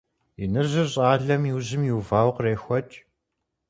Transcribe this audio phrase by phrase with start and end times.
[0.43, 2.97] Иныжьыр щӀалэм и ужьым иувауэ кърехуэкӀ.